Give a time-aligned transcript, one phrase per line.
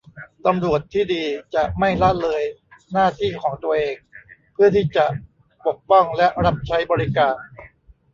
[0.45, 1.23] ตำรวจที่ดี
[1.55, 2.43] จะไม่ละเลย
[2.93, 3.95] หน้าที่ของตัวเอง
[4.53, 5.05] เพื่อที่จะ
[5.65, 7.35] ปกป้องและรับใช้บริการ